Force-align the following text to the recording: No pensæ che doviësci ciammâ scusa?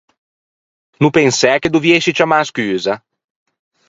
No 1.03 1.09
pensæ 1.17 1.51
che 1.61 1.71
doviësci 1.73 2.11
ciammâ 2.17 2.39
scusa? 2.49 2.93